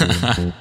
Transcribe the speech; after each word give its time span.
Einen 0.00 0.54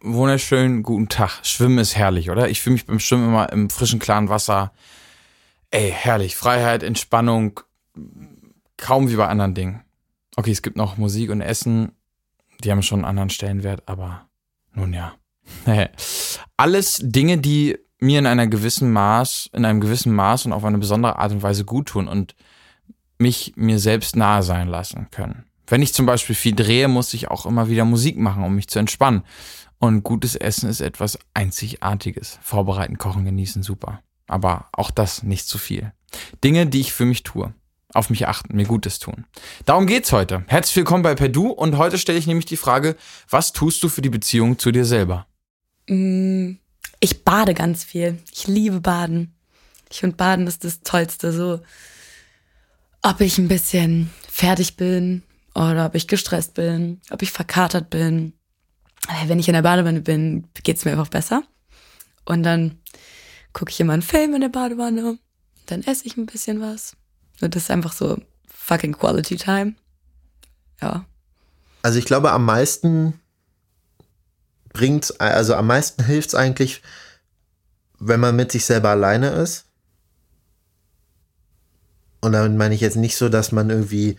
wunderschönen 0.00 0.84
guten 0.84 1.08
Tag. 1.08 1.44
Schwimmen 1.44 1.78
ist 1.78 1.96
herrlich, 1.96 2.30
oder? 2.30 2.48
Ich 2.48 2.60
fühle 2.60 2.74
mich 2.74 2.86
beim 2.86 3.00
Schwimmen 3.00 3.26
immer 3.26 3.52
im 3.52 3.70
frischen, 3.70 3.98
klaren 3.98 4.28
Wasser. 4.28 4.72
Ey, 5.72 5.90
herrlich. 5.90 6.36
Freiheit, 6.36 6.84
Entspannung. 6.84 7.58
Kaum 8.76 9.10
wie 9.10 9.16
bei 9.16 9.26
anderen 9.26 9.54
Dingen. 9.54 9.82
Okay, 10.36 10.52
es 10.52 10.62
gibt 10.62 10.76
noch 10.76 10.96
Musik 10.96 11.30
und 11.30 11.40
Essen. 11.40 11.90
Die 12.62 12.70
haben 12.70 12.82
schon 12.82 13.00
einen 13.00 13.06
anderen 13.06 13.30
Stellenwert, 13.30 13.82
aber 13.86 14.28
nun 14.74 14.92
ja. 14.92 15.16
Alles 16.56 17.00
Dinge, 17.02 17.38
die 17.38 17.78
mir 18.00 18.18
in 18.18 18.26
einer 18.26 18.46
gewissen 18.46 18.92
Maß, 18.92 19.50
in 19.52 19.64
einem 19.64 19.80
gewissen 19.80 20.14
Maß 20.14 20.46
und 20.46 20.52
auf 20.52 20.64
eine 20.64 20.78
besondere 20.78 21.18
Art 21.18 21.32
und 21.32 21.42
Weise 21.42 21.64
gut 21.64 21.88
tun 21.88 22.08
und 22.08 22.34
mich 23.18 23.54
mir 23.56 23.78
selbst 23.78 24.16
nahe 24.16 24.42
sein 24.42 24.68
lassen 24.68 25.08
können. 25.10 25.44
Wenn 25.66 25.82
ich 25.82 25.92
zum 25.92 26.06
Beispiel 26.06 26.34
viel 26.34 26.54
drehe, 26.54 26.88
muss 26.88 27.12
ich 27.12 27.28
auch 27.28 27.44
immer 27.44 27.68
wieder 27.68 27.84
Musik 27.84 28.16
machen, 28.16 28.44
um 28.44 28.54
mich 28.54 28.68
zu 28.68 28.78
entspannen. 28.78 29.22
Und 29.78 30.02
gutes 30.02 30.34
Essen 30.34 30.68
ist 30.68 30.80
etwas 30.80 31.18
Einzigartiges. 31.34 32.38
Vorbereiten, 32.42 32.98
kochen, 32.98 33.24
genießen, 33.24 33.62
super. 33.62 34.00
Aber 34.26 34.68
auch 34.72 34.90
das 34.90 35.22
nicht 35.22 35.46
zu 35.46 35.58
viel. 35.58 35.92
Dinge, 36.42 36.66
die 36.66 36.80
ich 36.80 36.92
für 36.92 37.04
mich 37.04 37.22
tue. 37.22 37.52
Auf 37.94 38.10
mich 38.10 38.28
achten, 38.28 38.54
mir 38.56 38.66
Gutes 38.66 38.98
tun. 38.98 39.24
Darum 39.64 39.86
geht's 39.86 40.12
heute. 40.12 40.44
Herzlich 40.46 40.76
willkommen 40.76 41.02
bei 41.02 41.14
Perdu 41.14 41.48
und 41.48 41.78
heute 41.78 41.96
stelle 41.96 42.18
ich 42.18 42.26
nämlich 42.26 42.44
die 42.44 42.58
Frage, 42.58 42.96
was 43.30 43.52
tust 43.52 43.82
du 43.82 43.88
für 43.88 44.02
die 44.02 44.10
Beziehung 44.10 44.58
zu 44.58 44.72
dir 44.72 44.84
selber? 44.84 45.26
Mm, 45.88 46.56
ich 47.00 47.24
bade 47.24 47.54
ganz 47.54 47.84
viel. 47.84 48.18
Ich 48.32 48.46
liebe 48.46 48.80
Baden. 48.80 49.34
Ich 49.90 50.00
finde 50.00 50.16
Baden 50.16 50.46
ist 50.46 50.64
das 50.64 50.80
Tollste. 50.80 51.32
So, 51.32 51.60
ob 53.02 53.20
ich 53.20 53.38
ein 53.38 53.48
bisschen 53.48 54.10
fertig 54.28 54.76
bin, 54.76 55.22
oder 55.54 55.86
ob 55.86 55.94
ich 55.96 56.06
gestresst 56.06 56.54
bin, 56.54 57.00
ob 57.10 57.20
ich 57.22 57.32
verkatert 57.32 57.90
bin. 57.90 58.32
Wenn 59.26 59.40
ich 59.40 59.48
in 59.48 59.54
der 59.54 59.62
Badewanne 59.62 60.00
bin, 60.00 60.46
geht's 60.62 60.84
mir 60.84 60.92
einfach 60.92 61.08
besser. 61.08 61.42
Und 62.24 62.44
dann 62.44 62.78
gucke 63.52 63.70
ich 63.70 63.80
immer 63.80 63.94
einen 63.94 64.02
Film 64.02 64.34
in 64.34 64.40
der 64.40 64.50
Badewanne, 64.50 65.18
dann 65.66 65.82
esse 65.82 66.06
ich 66.06 66.16
ein 66.16 66.26
bisschen 66.26 66.60
was. 66.60 66.96
Und 67.40 67.56
das 67.56 67.64
ist 67.64 67.70
einfach 67.70 67.92
so 67.92 68.20
fucking 68.46 68.92
Quality 68.92 69.36
Time. 69.36 69.74
Ja. 70.80 71.06
Also 71.82 71.98
ich 71.98 72.04
glaube, 72.04 72.30
am 72.30 72.44
meisten 72.44 73.18
bringt, 74.72 75.20
also 75.20 75.54
am 75.54 75.66
meisten 75.66 76.04
hilft 76.04 76.28
es 76.28 76.34
eigentlich, 76.34 76.82
wenn 77.98 78.20
man 78.20 78.36
mit 78.36 78.52
sich 78.52 78.64
selber 78.64 78.90
alleine 78.90 79.30
ist. 79.30 79.66
Und 82.20 82.32
damit 82.32 82.56
meine 82.56 82.74
ich 82.74 82.80
jetzt 82.80 82.96
nicht 82.96 83.16
so, 83.16 83.28
dass 83.28 83.52
man 83.52 83.70
irgendwie 83.70 84.16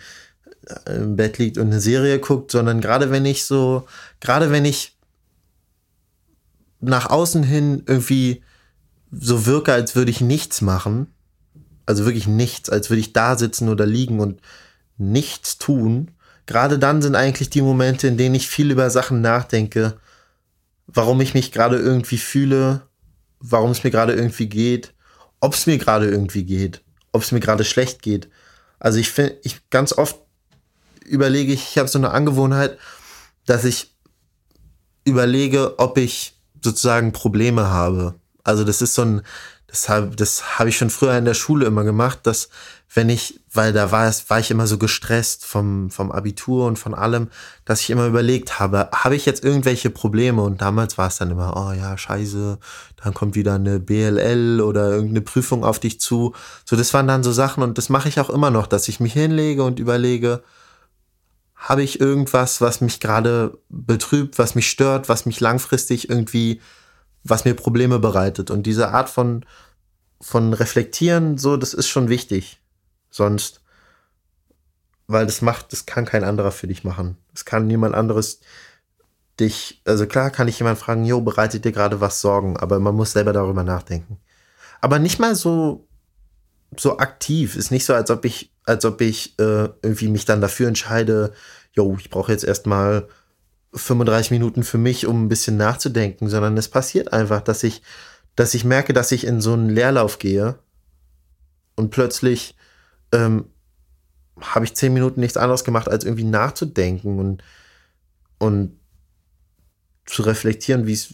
im 0.86 1.16
Bett 1.16 1.38
liegt 1.38 1.58
und 1.58 1.68
eine 1.68 1.82
Serie 1.82 2.20
guckt, 2.20 2.52
sondern 2.52 2.82
gerade 2.82 3.12
wenn 3.12 3.26
ich 3.26 3.46
so, 3.46 3.88
gerade 4.20 4.52
wenn 4.52 4.66
ich 4.66 4.98
nach 6.80 7.10
außen 7.10 7.44
hin 7.44 7.84
irgendwie 7.86 8.44
so 9.12 9.46
wirke, 9.46 9.74
als 9.74 9.96
würde 9.96 10.12
ich 10.12 10.22
nichts 10.22 10.62
machen, 10.62 11.08
also 11.86 12.06
wirklich 12.06 12.28
nichts, 12.28 12.70
als 12.70 12.90
würde 12.90 13.00
ich 13.00 13.14
da 13.14 13.38
sitzen 13.38 13.70
oder 13.70 13.86
liegen 13.86 14.20
und 14.20 14.42
nichts 14.98 15.58
tun, 15.58 16.12
gerade 16.46 16.78
dann 16.78 17.02
sind 17.02 17.16
eigentlich 17.16 17.50
die 17.50 17.62
Momente, 17.62 18.08
in 18.08 18.18
denen 18.18 18.36
ich 18.36 18.48
viel 18.48 18.72
über 18.72 18.90
Sachen 18.90 19.22
nachdenke, 19.22 19.98
warum 20.94 21.22
ich 21.22 21.34
mich 21.34 21.52
gerade 21.52 21.78
irgendwie 21.78 22.18
fühle, 22.18 22.88
warum 23.40 23.72
es 23.72 23.84
mir 23.84 23.92
gerade 23.92 24.14
irgendwie 24.14 24.48
geht, 24.48 24.94
ob 25.40 25.54
es 25.54 25.66
mir 25.66 25.78
gerade 25.78 26.08
irgendwie 26.08 26.44
geht, 26.44 26.82
ob 27.12 27.22
es 27.22 27.32
mir 27.32 27.40
gerade 27.40 27.64
schlecht 27.64 28.02
geht. 28.02 28.30
Also 28.80 28.98
ich 29.00 29.10
finde, 29.10 29.38
ich 29.44 29.70
ganz 29.70 29.94
oft 29.94 30.20
überlege 31.06 31.54
ich, 31.54 31.72
ich 31.72 31.78
habe 31.78 31.90
so 31.90 31.98
eine 31.98 32.12
Angewohnheit, 32.12 32.78
dass 33.46 33.66
ich 33.66 33.96
überlege, 35.06 35.80
ob 35.80 35.98
ich 35.98 36.40
sozusagen 36.64 37.12
Probleme 37.12 37.70
habe. 37.70 38.16
Also 38.44 38.64
das 38.64 38.82
ist 38.82 38.96
so 38.96 39.04
ein, 39.04 39.22
das 39.70 39.90
habe 39.90 40.16
das 40.16 40.60
hab 40.60 40.68
ich 40.68 40.78
schon 40.78 40.90
früher 40.90 41.18
in 41.18 41.26
der 41.26 41.34
Schule 41.34 41.66
immer 41.66 41.84
gemacht, 41.84 42.20
dass 42.24 42.50
wenn 42.92 43.10
ich, 43.10 43.40
weil 43.54 43.72
da 43.72 43.92
war 43.92 44.08
es, 44.08 44.30
war 44.32 44.40
ich 44.40 44.50
immer 44.50 44.66
so 44.66 44.80
gestresst 44.80 45.46
vom, 45.46 45.92
vom 45.92 46.12
Abitur 46.12 46.66
und 46.66 46.78
von 46.78 46.96
allem, 46.96 47.30
dass 47.64 47.82
ich 47.82 47.92
immer 47.92 48.08
überlegt 48.08 48.60
habe, 48.60 48.90
habe 48.92 49.16
ich 49.16 49.28
jetzt 49.28 49.44
irgendwelche 49.44 49.92
Probleme? 49.92 50.42
Und 50.42 50.62
damals 50.62 50.98
war 50.98 51.08
es 51.08 51.18
dann 51.18 51.30
immer, 51.30 51.56
oh 51.56 51.72
ja, 51.72 51.98
scheiße, 51.98 52.58
dann 53.04 53.14
kommt 53.14 53.36
wieder 53.36 53.56
eine 53.56 53.80
BLL 53.80 54.60
oder 54.62 54.90
irgendeine 54.90 55.22
Prüfung 55.22 55.64
auf 55.64 55.80
dich 55.80 56.00
zu. 56.00 56.34
So, 56.66 56.76
das 56.76 56.94
waren 56.96 57.08
dann 57.08 57.24
so 57.24 57.32
Sachen 57.32 57.62
und 57.62 57.78
das 57.78 57.90
mache 57.90 58.10
ich 58.10 58.20
auch 58.20 58.32
immer 58.32 58.50
noch, 58.50 58.66
dass 58.66 58.88
ich 58.88 59.00
mich 59.00 59.14
hinlege 59.14 59.64
und 59.64 59.80
überlege, 59.80 60.42
habe 61.56 61.84
ich 61.84 62.00
irgendwas, 62.00 62.60
was 62.60 62.82
mich 62.82 63.00
gerade 63.00 63.60
betrübt, 63.70 64.40
was 64.40 64.56
mich 64.56 64.68
stört, 64.68 65.10
was 65.10 65.28
mich 65.28 65.40
langfristig 65.40 66.10
irgendwie, 66.10 66.60
was 67.24 67.46
mir 67.46 67.54
Probleme 67.54 68.00
bereitet. 68.00 68.52
Und 68.52 68.64
diese 68.64 68.90
Art 68.90 69.10
von, 69.10 69.46
von 70.22 70.54
Reflektieren, 70.54 71.38
so, 71.38 71.58
das 71.58 71.74
ist 71.74 71.88
schon 71.88 72.10
wichtig. 72.10 72.62
Sonst, 73.10 73.62
weil 75.08 75.26
das 75.26 75.42
macht, 75.42 75.72
das 75.72 75.86
kann 75.86 76.06
kein 76.06 76.24
anderer 76.24 76.52
für 76.52 76.68
dich 76.68 76.84
machen. 76.84 77.18
Das 77.32 77.46
kann 77.46 77.68
niemand 77.68 77.96
anderes 77.96 78.40
dich, 79.40 79.82
also 79.86 80.06
klar 80.06 80.32
kann 80.32 80.50
ich 80.50 80.60
jemand 80.60 80.78
fragen, 80.78 81.06
jo, 81.06 81.22
bereitet 81.22 81.64
dir 81.64 81.72
gerade 81.72 82.02
was 82.02 82.20
Sorgen, 82.20 82.58
aber 82.58 82.80
man 82.80 82.96
muss 82.96 83.14
selber 83.14 83.32
darüber 83.32 83.64
nachdenken. 83.64 84.20
Aber 84.82 85.00
nicht 85.00 85.20
mal 85.20 85.34
so, 85.34 85.88
so 86.78 86.98
aktiv. 86.98 87.56
Ist 87.56 87.72
nicht 87.72 87.86
so, 87.86 87.94
als 87.94 88.12
ob 88.12 88.26
ich 88.26 88.52
als 88.70 88.86
ob 88.86 89.02
ich 89.02 89.38
äh, 89.40 89.70
irgendwie 89.82 90.10
mich 90.10 90.26
dann 90.26 90.42
dafür 90.42 90.68
entscheide, 90.68 91.34
jo, 91.74 91.98
ich 92.00 92.12
brauche 92.12 92.32
jetzt 92.32 92.44
erstmal 92.44 93.08
35 93.74 94.32
Minuten 94.32 94.64
für 94.64 94.78
mich, 94.78 95.06
um 95.06 95.26
ein 95.26 95.30
bisschen 95.30 95.58
nachzudenken, 95.58 96.28
sondern 96.30 96.58
es 96.58 96.70
passiert 96.70 97.14
einfach, 97.14 97.42
dass 97.42 97.64
ich, 97.64 97.82
dass 98.36 98.54
ich 98.54 98.66
merke, 98.66 98.94
dass 98.94 99.12
ich 99.12 99.26
in 99.26 99.42
so 99.42 99.54
einen 99.54 99.70
Leerlauf 99.70 100.20
gehe 100.20 100.60
und 101.76 101.92
plötzlich 101.92 102.56
ähm, 103.12 103.46
habe 104.42 104.66
ich 104.66 104.76
zehn 104.76 104.94
Minuten 104.94 105.20
nichts 105.20 105.38
anderes 105.38 105.64
gemacht, 105.64 105.88
als 105.88 106.04
irgendwie 106.04 106.24
nachzudenken 106.24 107.20
und, 107.20 107.44
und 108.38 108.80
zu 110.06 110.24
reflektieren, 110.24 110.88
wie 110.88 110.94
es, 110.94 111.14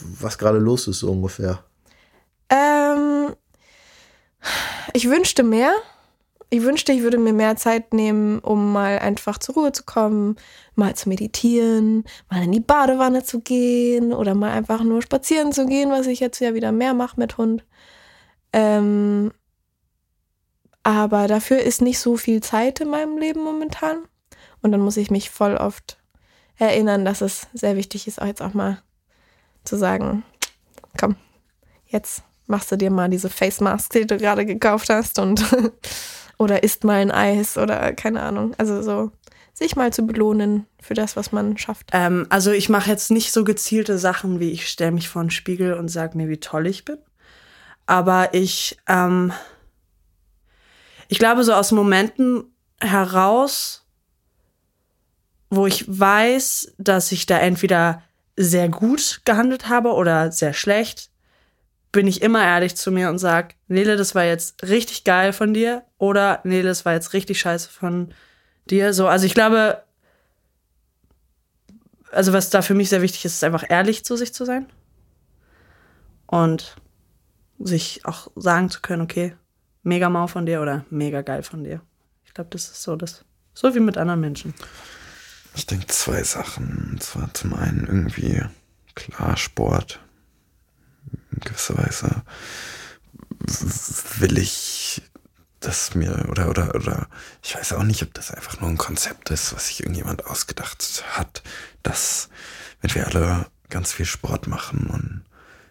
was 0.00 0.38
gerade 0.38 0.58
los 0.58 0.88
ist, 0.88 1.00
so 1.00 1.10
ungefähr. 1.10 1.64
Ähm, 2.50 3.34
ich 4.92 5.08
wünschte 5.08 5.42
mehr 5.42 5.74
ich 6.50 6.62
wünschte, 6.62 6.92
ich 6.92 7.02
würde 7.02 7.18
mir 7.18 7.32
mehr 7.32 7.56
Zeit 7.56 7.92
nehmen, 7.92 8.38
um 8.38 8.72
mal 8.72 8.98
einfach 8.98 9.38
zur 9.38 9.54
Ruhe 9.56 9.72
zu 9.72 9.84
kommen, 9.84 10.36
mal 10.74 10.94
zu 10.94 11.08
meditieren, 11.08 12.04
mal 12.30 12.42
in 12.42 12.52
die 12.52 12.60
Badewanne 12.60 13.24
zu 13.24 13.40
gehen 13.40 14.12
oder 14.12 14.34
mal 14.34 14.52
einfach 14.52 14.82
nur 14.82 15.02
spazieren 15.02 15.52
zu 15.52 15.66
gehen, 15.66 15.90
was 15.90 16.06
ich 16.06 16.20
jetzt 16.20 16.40
ja 16.40 16.54
wieder 16.54 16.72
mehr 16.72 16.94
mache 16.94 17.18
mit 17.18 17.38
Hund. 17.38 17.64
Ähm, 18.52 19.32
aber 20.82 21.26
dafür 21.26 21.60
ist 21.60 21.80
nicht 21.80 21.98
so 21.98 22.16
viel 22.16 22.42
Zeit 22.42 22.80
in 22.80 22.88
meinem 22.88 23.18
Leben 23.18 23.42
momentan. 23.42 24.04
Und 24.62 24.72
dann 24.72 24.80
muss 24.80 24.96
ich 24.96 25.10
mich 25.10 25.30
voll 25.30 25.56
oft 25.56 25.98
erinnern, 26.56 27.04
dass 27.04 27.20
es 27.20 27.48
sehr 27.52 27.76
wichtig 27.76 28.06
ist, 28.06 28.20
auch 28.20 28.26
jetzt 28.26 28.42
auch 28.42 28.54
mal 28.54 28.82
zu 29.64 29.76
sagen, 29.76 30.22
komm, 30.98 31.16
jetzt 31.86 32.22
machst 32.46 32.70
du 32.70 32.76
dir 32.76 32.90
mal 32.90 33.08
diese 33.08 33.30
Face 33.30 33.60
Mask, 33.60 33.92
die 33.92 34.06
du 34.06 34.18
gerade 34.18 34.46
gekauft 34.46 34.90
hast 34.90 35.18
und 35.18 35.42
oder 36.38 36.62
isst 36.62 36.84
mal 36.84 37.00
ein 37.00 37.10
Eis 37.10 37.56
oder 37.56 37.92
keine 37.92 38.22
Ahnung. 38.22 38.54
Also 38.58 38.82
so 38.82 39.12
sich 39.52 39.76
mal 39.76 39.92
zu 39.92 40.02
belohnen 40.02 40.66
für 40.80 40.94
das, 40.94 41.16
was 41.16 41.30
man 41.32 41.56
schafft. 41.56 41.90
Ähm, 41.92 42.26
also 42.28 42.50
ich 42.50 42.68
mache 42.68 42.90
jetzt 42.90 43.10
nicht 43.10 43.32
so 43.32 43.44
gezielte 43.44 43.98
Sachen, 43.98 44.40
wie 44.40 44.50
ich 44.50 44.68
stelle 44.68 44.90
mich 44.90 45.08
vor 45.08 45.20
einen 45.20 45.30
Spiegel 45.30 45.74
und 45.74 45.88
sage 45.88 46.16
mir, 46.16 46.28
wie 46.28 46.40
toll 46.40 46.66
ich 46.66 46.84
bin. 46.84 46.98
Aber 47.86 48.34
ich, 48.34 48.76
ähm, 48.88 49.32
ich 51.08 51.18
glaube, 51.18 51.44
so 51.44 51.52
aus 51.52 51.70
Momenten 51.70 52.44
heraus, 52.80 53.86
wo 55.50 55.66
ich 55.66 55.84
weiß, 55.86 56.74
dass 56.78 57.12
ich 57.12 57.26
da 57.26 57.38
entweder 57.38 58.02
sehr 58.36 58.68
gut 58.68 59.20
gehandelt 59.24 59.68
habe 59.68 59.92
oder 59.92 60.32
sehr 60.32 60.52
schlecht, 60.52 61.10
bin 61.94 62.08
ich 62.08 62.22
immer 62.22 62.42
ehrlich 62.44 62.74
zu 62.74 62.90
mir 62.90 63.08
und 63.08 63.18
sage, 63.18 63.54
Nele, 63.68 63.96
das 63.96 64.16
war 64.16 64.24
jetzt 64.24 64.64
richtig 64.64 65.04
geil 65.04 65.32
von 65.32 65.54
dir 65.54 65.84
oder 65.96 66.40
Nele, 66.42 66.68
das 66.68 66.84
war 66.84 66.92
jetzt 66.92 67.12
richtig 67.12 67.38
scheiße 67.38 67.70
von 67.70 68.12
dir. 68.68 68.92
So, 68.92 69.06
also 69.06 69.26
ich 69.26 69.32
glaube, 69.32 69.80
also 72.10 72.32
was 72.32 72.50
da 72.50 72.62
für 72.62 72.74
mich 72.74 72.88
sehr 72.88 73.00
wichtig 73.00 73.24
ist, 73.24 73.34
ist 73.34 73.44
einfach 73.44 73.64
ehrlich 73.68 74.04
zu 74.04 74.16
sich 74.16 74.34
zu 74.34 74.44
sein 74.44 74.66
und 76.26 76.74
sich 77.60 78.04
auch 78.04 78.28
sagen 78.34 78.70
zu 78.70 78.80
können, 78.80 79.02
okay, 79.02 79.36
mega 79.84 80.10
mau 80.10 80.26
von 80.26 80.46
dir 80.46 80.62
oder 80.62 80.84
mega 80.90 81.22
geil 81.22 81.44
von 81.44 81.62
dir. 81.62 81.80
Ich 82.24 82.34
glaube, 82.34 82.50
das 82.50 82.64
ist 82.64 82.82
so 82.82 82.96
das, 82.96 83.24
so 83.54 83.72
wie 83.72 83.80
mit 83.80 83.96
anderen 83.96 84.20
Menschen. 84.20 84.52
Ich 85.54 85.66
denke 85.66 85.86
zwei 85.86 86.24
Sachen. 86.24 86.88
Und 86.90 87.02
zwar 87.04 87.32
zum 87.34 87.54
einen 87.54 87.86
irgendwie 87.86 88.42
klar 88.96 89.36
Sport 89.36 90.00
in 91.34 91.40
gewisser 91.40 91.76
Weise 91.76 92.22
will 94.18 94.38
ich 94.38 95.02
das 95.60 95.94
mir 95.94 96.26
oder 96.28 96.48
oder 96.50 96.74
oder 96.74 97.08
ich 97.42 97.54
weiß 97.54 97.72
auch 97.74 97.82
nicht, 97.82 98.02
ob 98.02 98.12
das 98.14 98.30
einfach 98.30 98.60
nur 98.60 98.68
ein 98.68 98.78
Konzept 98.78 99.30
ist, 99.30 99.54
was 99.54 99.68
sich 99.68 99.80
irgendjemand 99.80 100.26
ausgedacht 100.26 101.04
hat, 101.12 101.42
dass 101.82 102.28
wenn 102.80 102.94
wir 102.94 103.06
alle 103.06 103.46
ganz 103.70 103.92
viel 103.92 104.06
Sport 104.06 104.46
machen 104.46 104.86
und 104.86 105.24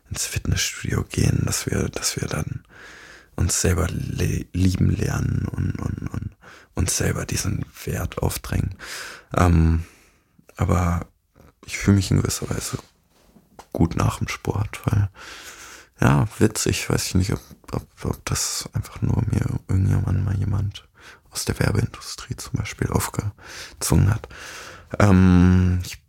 ins 0.09 0.25
Fitnessstudio 0.25 1.03
gehen, 1.03 1.43
dass 1.45 1.65
wir 1.65 1.89
dass 1.89 2.19
wir 2.19 2.27
dann 2.27 2.63
uns 3.35 3.61
selber 3.61 3.87
le 3.89 4.45
lieben 4.53 4.89
lernen 4.89 5.47
und, 5.49 5.79
und, 5.79 6.07
und 6.11 6.35
uns 6.75 6.97
selber 6.97 7.25
diesen 7.25 7.65
Wert 7.85 8.19
aufdrängen. 8.19 8.75
Ähm, 9.35 9.83
aber 10.55 11.07
ich 11.65 11.77
fühle 11.77 11.97
mich 11.97 12.11
in 12.11 12.17
gewisser 12.17 12.49
Weise 12.49 12.77
gut 13.73 13.95
nach 13.95 14.19
dem 14.19 14.27
Sport, 14.27 14.81
weil 14.85 15.09
ja, 15.99 16.27
witzig, 16.39 16.89
weiß 16.89 17.07
ich 17.07 17.15
nicht, 17.15 17.33
ob, 17.33 17.41
ob, 17.71 17.87
ob 18.03 18.25
das 18.25 18.69
einfach 18.73 19.01
nur 19.01 19.23
mir 19.29 19.59
irgendjemand 19.67 20.25
mal 20.25 20.35
jemand 20.35 20.87
aus 21.31 21.45
der 21.45 21.59
Werbeindustrie 21.59 22.35
zum 22.35 22.59
Beispiel 22.59 22.89
aufgezwungen 22.89 24.13
hat. 24.13 24.27
Ähm, 24.99 25.79
ich 25.83 26.01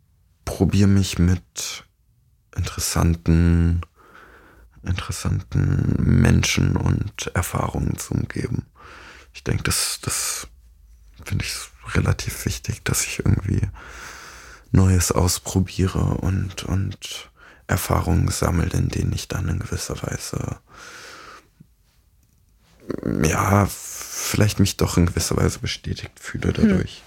probiere 0.45 0.87
mich 0.87 1.17
mit 1.17 1.83
interessanten, 2.55 3.81
interessanten 4.83 5.95
Menschen 5.97 6.75
und 6.75 7.31
Erfahrungen 7.33 7.97
zu 7.97 8.13
umgeben. 8.13 8.67
Ich 9.33 9.43
denke, 9.43 9.63
das, 9.63 9.99
das 10.01 10.47
finde 11.23 11.43
ich 11.43 11.55
relativ 11.95 12.45
wichtig, 12.45 12.83
dass 12.83 13.03
ich 13.03 13.19
irgendwie 13.19 13.61
Neues 14.71 15.11
ausprobiere 15.11 15.99
und, 15.99 16.63
und 16.63 17.29
Erfahrungen 17.67 18.27
sammle, 18.29 18.69
in 18.73 18.89
denen 18.89 19.13
ich 19.13 19.27
dann 19.27 19.49
in 19.49 19.59
gewisser 19.59 19.95
Weise, 20.03 20.57
ja, 23.23 23.67
vielleicht 23.67 24.59
mich 24.59 24.77
doch 24.77 24.97
in 24.97 25.07
gewisser 25.07 25.37
Weise 25.37 25.59
bestätigt 25.59 26.19
fühle 26.19 26.53
dadurch. 26.53 27.01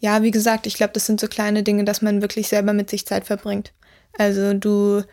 Ja, 0.00 0.22
wie 0.22 0.30
gesagt, 0.30 0.66
ich 0.66 0.74
glaube, 0.74 0.92
das 0.92 1.06
sind 1.06 1.20
so 1.20 1.28
kleine 1.28 1.62
Dinge, 1.62 1.84
dass 1.84 2.02
man 2.02 2.22
wirklich 2.22 2.48
selber 2.48 2.72
mit 2.72 2.90
sich 2.90 3.06
Zeit 3.06 3.24
verbringt. 3.24 3.72
Also 4.18 4.52
du, 4.52 5.04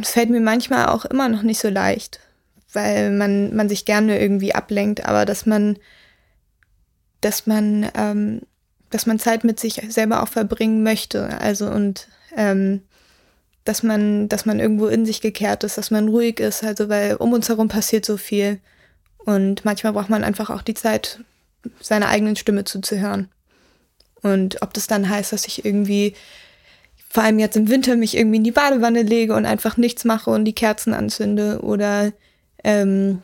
es 0.00 0.10
fällt 0.10 0.30
mir 0.30 0.40
manchmal 0.40 0.86
auch 0.86 1.04
immer 1.06 1.28
noch 1.28 1.42
nicht 1.42 1.60
so 1.60 1.68
leicht, 1.68 2.20
weil 2.72 3.10
man, 3.10 3.56
man 3.56 3.68
sich 3.68 3.84
gerne 3.84 4.20
irgendwie 4.20 4.54
ablenkt, 4.54 5.04
aber 5.06 5.24
dass 5.24 5.46
man, 5.46 5.78
dass 7.20 7.46
man, 7.46 7.90
ähm, 7.94 8.42
dass 8.90 9.06
man 9.06 9.18
Zeit 9.18 9.44
mit 9.44 9.58
sich 9.58 9.82
selber 9.88 10.22
auch 10.22 10.28
verbringen 10.28 10.82
möchte. 10.82 11.40
Also 11.40 11.68
und 11.68 12.08
ähm, 12.36 12.82
dass 13.64 13.82
man, 13.82 14.28
dass 14.28 14.46
man 14.46 14.60
irgendwo 14.60 14.86
in 14.86 15.04
sich 15.06 15.20
gekehrt 15.20 15.64
ist, 15.64 15.78
dass 15.78 15.90
man 15.90 16.08
ruhig 16.08 16.40
ist, 16.40 16.64
also 16.64 16.88
weil 16.88 17.16
um 17.16 17.32
uns 17.32 17.48
herum 17.48 17.68
passiert 17.68 18.04
so 18.04 18.16
viel. 18.16 18.60
Und 19.18 19.64
manchmal 19.64 19.92
braucht 19.92 20.08
man 20.08 20.24
einfach 20.24 20.50
auch 20.50 20.62
die 20.62 20.74
Zeit, 20.74 21.20
seiner 21.80 22.08
eigenen 22.08 22.36
Stimme 22.36 22.64
zuzuhören. 22.64 23.28
Und 24.22 24.62
ob 24.62 24.72
das 24.74 24.86
dann 24.86 25.08
heißt, 25.08 25.32
dass 25.32 25.46
ich 25.46 25.64
irgendwie, 25.64 26.14
vor 27.08 27.22
allem 27.22 27.38
jetzt 27.38 27.56
im 27.56 27.68
Winter, 27.68 27.96
mich 27.96 28.16
irgendwie 28.16 28.38
in 28.38 28.44
die 28.44 28.50
Badewanne 28.50 29.02
lege 29.02 29.34
und 29.34 29.46
einfach 29.46 29.76
nichts 29.76 30.04
mache 30.04 30.30
und 30.30 30.44
die 30.44 30.54
Kerzen 30.54 30.94
anzünde 30.94 31.60
oder 31.62 32.12
ähm, 32.64 33.22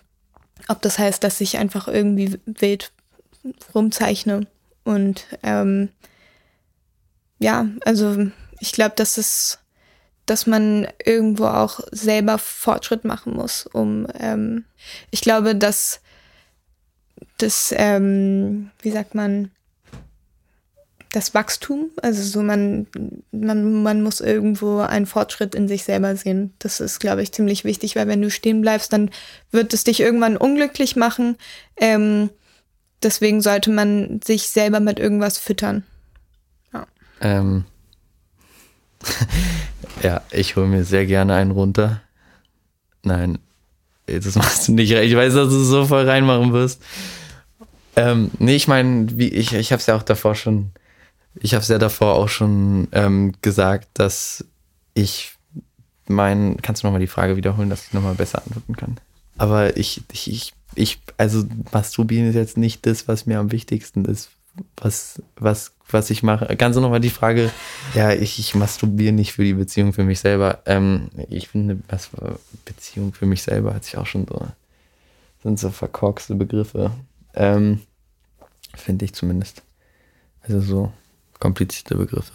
ob 0.69 0.83
das 0.83 0.99
heißt, 0.99 1.23
dass 1.23 1.41
ich 1.41 1.59
einfach 1.59 1.89
irgendwie 1.89 2.39
wild 2.47 2.93
rumzeichne. 3.75 4.47
Und 4.85 5.27
ähm, 5.43 5.91
ja, 7.39 7.69
also 7.85 8.29
ich 8.61 8.73
glaube, 8.73 8.95
dass 8.97 9.19
es 9.19 9.59
dass 10.27 10.47
man 10.47 10.89
irgendwo 11.05 11.47
auch 11.47 11.81
selber 11.93 12.39
Fortschritt 12.39 13.05
machen 13.05 13.35
muss, 13.35 13.67
um 13.67 14.07
ähm, 14.19 14.65
ich 15.11 15.21
glaube, 15.21 15.55
dass 15.55 16.01
das, 17.39 17.73
ähm, 17.77 18.71
wie 18.81 18.91
sagt 18.91 19.15
man, 19.15 19.51
das 21.13 21.33
Wachstum, 21.33 21.91
also 22.03 22.23
so 22.23 22.43
man, 22.43 22.87
man, 23.31 23.83
man 23.83 24.03
muss 24.03 24.21
irgendwo 24.21 24.81
einen 24.81 25.07
Fortschritt 25.07 25.55
in 25.55 25.67
sich 25.67 25.85
selber 25.85 26.15
sehen. 26.15 26.53
Das 26.59 26.81
ist, 26.81 26.99
glaube 26.99 27.23
ich, 27.23 27.33
ziemlich 27.33 27.65
wichtig, 27.65 27.97
weil 27.97 28.07
wenn 28.07 28.21
du 28.21 28.31
stehen 28.31 28.61
bleibst, 28.61 28.93
dann 28.93 29.11
wird 29.51 29.73
es 29.73 29.85
dich 29.85 30.01
irgendwann 30.01 30.37
unglücklich 30.37 30.95
machen. 30.95 31.37
Ähm, 31.79 32.29
deswegen 33.03 33.41
sollte 33.41 33.71
man 33.71 34.21
sich 34.23 34.49
selber 34.49 34.81
mit 34.81 34.99
irgendwas 34.99 35.39
füttern. 35.39 35.85
Ja. 36.75 36.87
Ähm, 37.23 37.65
ja, 40.03 40.23
ich 40.31 40.57
hole 40.57 40.67
mir 40.67 40.85
sehr 40.85 41.07
gerne 41.07 41.35
einen 41.35 41.51
runter. 41.51 42.01
Nein, 43.03 43.39
das 44.07 44.35
machst 44.37 44.69
du 44.69 44.73
nicht. 44.73 44.93
Ich 44.93 45.17
weiß, 45.17 45.35
dass 45.35 45.49
du 45.49 45.61
es 45.61 45.69
so 45.69 45.87
voll 45.87 46.09
reinmachen 46.09 46.53
wirst. 46.53 46.83
Ähm, 47.97 48.31
nee, 48.39 48.57
ich 48.57 48.69
meine, 48.69 49.11
ich, 49.17 49.55
ich 49.55 49.73
habe 49.73 49.81
es 49.81 49.87
ja 49.87 49.97
auch 49.97 50.03
davor 50.03 50.35
schon, 50.35 50.71
ich 51.35 51.55
habe 51.55 51.63
es 51.63 51.69
ja 51.69 51.79
davor 51.79 52.15
auch 52.15 52.29
schon 52.29 52.89
ähm, 52.93 53.33
gesagt, 53.41 53.89
dass 53.95 54.45
ich 54.95 55.33
mein, 56.07 56.59
kannst 56.61 56.83
du 56.83 56.87
nochmal 56.87 57.01
die 57.01 57.07
Frage 57.07 57.37
wiederholen, 57.37 57.71
dass 57.71 57.87
ich 57.87 57.93
nochmal 57.93 58.15
besser 58.15 58.43
antworten 58.45 58.77
kann? 58.77 58.99
Aber 59.39 59.77
ich, 59.77 60.03
ich, 60.13 60.31
ich, 60.31 60.53
ich, 60.75 60.99
also 61.17 61.45
masturbieren 61.73 62.29
ist 62.29 62.35
jetzt 62.35 62.59
nicht 62.59 62.87
das, 62.87 63.09
was 63.09 63.27
mir 63.27 63.39
am 63.39 63.51
wichtigsten 63.51 64.05
ist 64.05 64.31
was, 64.77 65.23
was, 65.37 65.73
was 65.89 66.11
ich 66.11 66.23
mache. 66.23 66.47
Du 66.47 66.81
nochmal 66.81 67.01
die 67.01 67.11
Frage, 67.11 67.51
ja, 67.95 68.13
ich, 68.13 68.39
ich 68.39 68.55
masturbiere 68.55 69.13
nicht 69.13 69.33
für 69.33 69.45
die 69.45 69.55
Beziehung 69.55 69.93
für 69.93 70.05
mich 70.05 70.21
selber. 70.21 70.61
Ähm, 70.67 71.11
ich 71.29 71.49
finde, 71.49 71.79
was 71.89 72.11
Beziehung 72.65 73.13
für 73.13 73.27
mich 73.27 73.43
selber 73.43 73.75
hat 73.75 73.85
sich 73.85 73.97
auch 73.97 74.07
schon 74.07 74.27
so, 74.27 74.47
sind 75.43 75.59
so 75.59 75.71
verkorkste 75.71 76.35
Begriffe. 76.35 76.91
Ähm, 77.35 77.83
finde 78.75 79.05
ich 79.05 79.15
zumindest. 79.15 79.63
Also 80.43 80.61
so 80.61 80.93
komplizierte 81.39 81.97
Begriffe. 81.97 82.33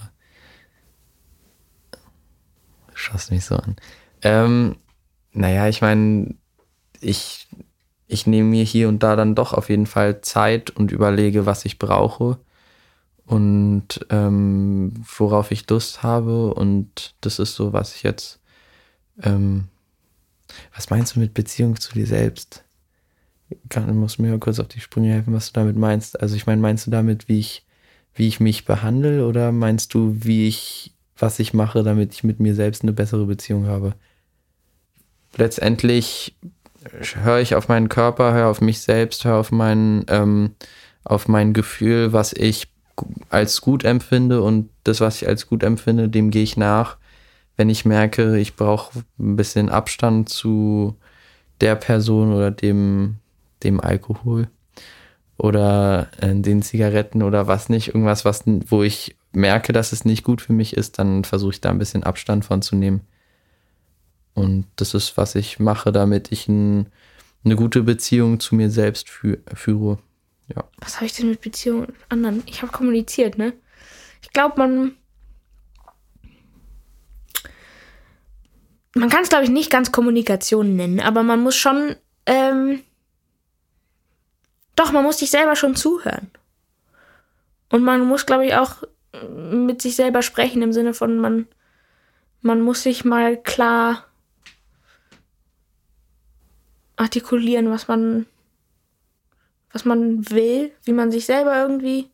Schaust 2.94 3.31
mich 3.31 3.45
so 3.45 3.56
an. 3.56 3.75
Ähm, 4.21 4.75
naja, 5.33 5.68
ich 5.68 5.81
meine, 5.81 6.36
ich 7.00 7.47
ich 8.07 8.27
nehme 8.27 8.50
mir 8.50 8.65
hier 8.65 8.89
und 8.89 9.04
da 9.04 9.15
dann 9.15 9.36
doch 9.36 9.54
auf 9.54 9.69
jeden 9.69 9.86
Fall 9.86 10.19
Zeit 10.19 10.69
und 10.69 10.92
überlege, 10.92 11.45
was 11.45 11.63
ich 11.63 11.80
brauche 11.80 12.38
und 13.25 14.06
ähm, 14.09 14.94
worauf 15.18 15.51
ich 15.51 15.69
Lust 15.69 16.03
habe. 16.03 16.53
Und 16.53 17.15
das 17.21 17.39
ist 17.39 17.56
so, 17.56 17.73
was 17.73 17.95
ich 17.95 18.03
jetzt. 18.03 18.39
Ähm, 19.21 19.65
was 20.75 20.89
meinst 20.89 21.15
du 21.15 21.19
mit 21.19 21.33
Beziehung 21.33 21.79
zu 21.79 21.94
dir 21.94 22.06
selbst? 22.06 22.63
Kann, 23.69 23.95
musst 23.97 24.19
mir 24.19 24.30
mal 24.30 24.40
kurz 24.40 24.59
auf 24.59 24.68
die 24.68 24.80
Sprünge 24.80 25.11
helfen, 25.11 25.33
was 25.33 25.51
du 25.51 25.54
damit 25.54 25.78
meinst. 25.78 26.19
Also 26.21 26.35
ich 26.35 26.45
meine, 26.45 26.61
meinst 26.61 26.87
du 26.87 26.92
damit, 26.92 27.28
wie 27.28 27.40
ich, 27.40 27.66
wie 28.16 28.28
ich 28.28 28.40
mich 28.40 28.66
behandle 28.66 29.25
oder 29.25 29.51
meinst 29.51 29.94
du, 29.94 30.16
wie 30.19 30.47
ich, 30.47 30.94
was 31.18 31.40
ich 31.40 31.54
mache, 31.54 31.83
damit 31.83 32.13
ich 32.13 32.23
mit 32.23 32.40
mir 32.40 32.56
selbst 32.56 32.83
eine 32.83 32.94
bessere 32.94 33.25
Beziehung 33.25 33.68
habe? 33.68 33.94
Letztendlich 35.37 36.35
höre 36.90 37.40
ich 37.40 37.56
auf 37.56 37.68
meinen 37.68 37.90
Körper, 37.90 38.33
höre 38.33 38.47
auf 38.47 38.61
mich 38.61 38.80
selbst, 38.80 39.23
höre 39.25 39.37
auf 39.37 39.51
mein, 39.51 40.06
ähm, 40.07 40.56
auf 41.04 41.28
mein 41.28 41.54
Gefühl, 41.54 42.13
was 42.13 42.33
ich 42.33 42.70
als 43.30 43.62
gut 43.62 43.83
empfinde 43.83 44.42
und 44.42 44.69
das, 44.83 45.02
was 45.02 45.21
ich 45.21 45.28
als 45.28 45.48
gut 45.48 45.64
empfinde, 45.64 46.10
dem 46.10 46.31
gehe 46.31 46.44
ich 46.44 46.57
nach. 46.57 46.98
Wenn 47.57 47.69
ich 47.69 47.86
merke, 47.86 48.38
ich 48.40 48.56
brauche 48.56 49.04
ein 49.19 49.36
bisschen 49.36 49.69
Abstand 49.69 50.30
zu 50.30 50.95
der 51.60 51.76
Person 51.76 52.33
oder 52.33 52.52
dem, 52.52 53.18
dem 53.64 53.80
Alkohol 53.80 54.48
oder 55.38 56.10
äh, 56.19 56.36
den 56.36 56.62
Zigaretten 56.62 57.24
oder 57.24 57.48
was 57.48 57.69
nicht, 57.69 57.90
irgendwas, 57.90 58.26
was, 58.26 58.44
wo 58.45 58.83
ich 58.83 59.16
merke, 59.31 59.74
dass 59.74 59.92
es 59.92 60.06
nicht 60.06 60.24
gut 60.24 60.42
für 60.42 60.54
mich 60.54 60.76
ist, 60.76 61.00
dann 61.00 61.24
versuche 61.24 61.52
ich 61.52 61.62
da 61.62 61.69
ein 61.69 61.80
bisschen 61.80 62.04
Abstand 62.04 62.45
von 62.45 62.62
zu 62.62 62.76
nehmen. 62.76 63.02
Und 64.33 64.66
das 64.76 64.94
ist, 64.94 65.18
was 65.18 65.36
ich 65.36 65.60
mache, 65.60 65.92
damit 65.92 66.31
ich 66.31 66.48
ein, 66.48 66.88
eine 67.44 67.56
gute 67.56 67.83
Beziehung 67.83 68.40
zu 68.40 68.56
mir 68.56 68.69
selbst 68.69 69.10
fü 69.10 69.38
führe. 69.54 70.00
Ja. 70.56 70.64
Was 70.78 70.96
habe 70.96 71.06
ich 71.06 71.14
denn 71.14 71.30
mit 71.30 71.42
Beziehungen 71.42 71.81
mit 71.88 71.96
anderen? 72.10 72.44
Ich 72.46 72.62
habe 72.62 72.72
kommuniziert, 72.72 73.38
ne? 73.38 73.54
Ich 74.22 74.31
glaube, 74.31 74.56
man. 74.58 74.96
Man 78.94 79.10
kann 79.10 79.24
es, 79.24 79.30
glaube 79.30 79.46
ich, 79.46 79.50
nicht 79.50 79.72
ganz 79.72 79.92
Kommunikation 79.92 80.76
nennen, 80.76 81.00
aber 81.00 81.24
man 81.24 81.42
muss 81.42 81.56
schon. 81.56 81.96
Ähm, 82.26 82.84
doch, 84.76 84.92
man 84.92 85.04
muss 85.04 85.20
sich 85.20 85.30
selber 85.30 85.56
schon 85.56 85.76
zuhören. 85.76 86.31
Und 87.70 87.84
man 87.84 88.02
muss, 88.06 88.26
glaube 88.26 88.46
ich, 88.46 88.56
auch 88.56 88.84
mit 89.30 89.81
sich 89.81 89.96
selber 89.96 90.22
sprechen 90.22 90.62
im 90.62 90.74
Sinne 90.74 90.94
von, 90.94 91.18
man, 91.18 91.48
man 92.42 92.62
muss 92.62 92.84
sich 92.84 93.06
mal 93.06 93.42
klar 93.42 94.06
artikulieren, 96.96 97.70
was 97.70 97.88
man, 97.88 98.26
was 99.73 99.85
man 99.85 100.30
will, 100.30 100.71
wie 100.83 100.94
man 100.94 101.11
sich 101.11 101.25
selber 101.25 101.61
irgendwie 101.61 102.09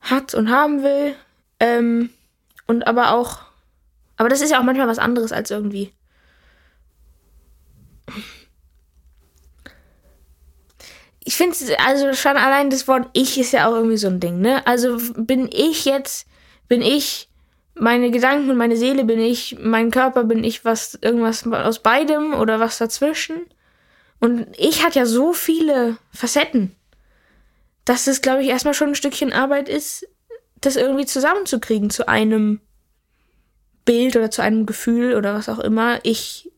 hat 0.00 0.34
und 0.34 0.50
haben 0.50 0.82
will. 0.82 1.14
Ähm, 1.60 2.10
und 2.66 2.86
aber 2.86 3.12
auch, 3.12 3.40
aber 4.16 4.28
das 4.28 4.40
ist 4.40 4.50
ja 4.50 4.58
auch 4.58 4.64
manchmal 4.64 4.88
was 4.88 4.98
anderes 4.98 5.32
als 5.32 5.50
irgendwie 5.50 5.92
ich 11.24 11.36
finde 11.36 11.56
also 11.78 12.12
schon 12.14 12.36
allein 12.36 12.70
das 12.70 12.88
Wort 12.88 13.08
ich 13.12 13.38
ist 13.38 13.52
ja 13.52 13.68
auch 13.68 13.74
irgendwie 13.74 13.96
so 13.96 14.08
ein 14.08 14.20
Ding, 14.20 14.40
ne? 14.40 14.66
Also 14.66 14.98
bin 15.16 15.48
ich 15.52 15.84
jetzt, 15.84 16.26
bin 16.68 16.82
ich 16.82 17.28
meine 17.74 18.10
Gedanken, 18.10 18.56
meine 18.56 18.76
Seele 18.76 19.04
bin 19.04 19.20
ich, 19.20 19.56
mein 19.60 19.90
Körper 19.90 20.24
bin 20.24 20.44
ich 20.44 20.64
was, 20.64 20.98
irgendwas 21.00 21.46
aus 21.46 21.78
beidem 21.78 22.34
oder 22.34 22.60
was 22.60 22.78
dazwischen. 22.78 23.42
Und 24.22 24.46
ich 24.56 24.84
hat 24.84 24.94
ja 24.94 25.04
so 25.04 25.32
viele 25.32 25.96
Facetten, 26.12 26.76
dass 27.84 28.06
es, 28.06 28.22
glaube 28.22 28.44
ich, 28.44 28.50
erstmal 28.50 28.72
schon 28.72 28.90
ein 28.90 28.94
Stückchen 28.94 29.32
Arbeit 29.32 29.68
ist, 29.68 30.08
das 30.60 30.76
irgendwie 30.76 31.06
zusammenzukriegen 31.06 31.90
zu 31.90 32.06
einem 32.06 32.60
Bild 33.84 34.14
oder 34.14 34.30
zu 34.30 34.40
einem 34.40 34.64
Gefühl 34.64 35.16
oder 35.16 35.34
was 35.34 35.48
auch 35.48 35.58
immer 35.58 35.98
ich 36.04 36.52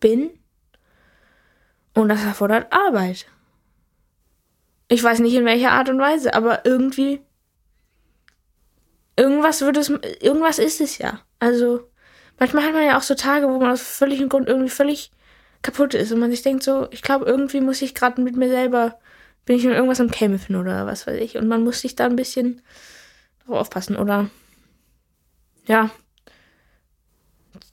bin. 0.00 0.30
Und 1.94 2.08
das 2.08 2.24
erfordert 2.24 2.72
Arbeit. 2.72 3.26
Ich 4.88 5.00
weiß 5.00 5.20
nicht 5.20 5.34
in 5.34 5.44
welcher 5.44 5.70
Art 5.70 5.88
und 5.88 6.00
Weise, 6.00 6.34
aber 6.34 6.66
irgendwie. 6.66 7.20
Irgendwas 9.16 9.60
wird 9.60 9.76
es. 9.76 9.90
Irgendwas 9.90 10.58
ist 10.58 10.80
es 10.80 10.98
ja. 10.98 11.20
Also, 11.38 11.88
manchmal 12.40 12.64
hat 12.64 12.72
man 12.72 12.84
ja 12.84 12.98
auch 12.98 13.02
so 13.02 13.14
Tage, 13.14 13.46
wo 13.46 13.60
man 13.60 13.70
aus 13.70 13.80
völligem 13.80 14.28
Grund 14.28 14.48
irgendwie 14.48 14.70
völlig 14.70 15.12
kaputt 15.64 15.94
ist 15.94 16.12
und 16.12 16.20
man 16.20 16.30
sich 16.30 16.42
denkt 16.42 16.62
so, 16.62 16.86
ich 16.92 17.02
glaube, 17.02 17.24
irgendwie 17.24 17.60
muss 17.60 17.82
ich 17.82 17.94
gerade 17.94 18.20
mit 18.20 18.36
mir 18.36 18.48
selber, 18.48 18.98
bin 19.46 19.56
ich 19.56 19.64
mit 19.64 19.74
irgendwas 19.74 20.00
am 20.00 20.10
Kämpfen 20.10 20.56
oder 20.56 20.86
was 20.86 21.06
weiß 21.06 21.18
ich. 21.20 21.36
Und 21.36 21.48
man 21.48 21.64
muss 21.64 21.80
sich 21.80 21.96
da 21.96 22.04
ein 22.04 22.16
bisschen 22.16 22.62
drauf 23.44 23.56
aufpassen 23.56 23.96
oder 23.96 24.30
ja, 25.66 25.90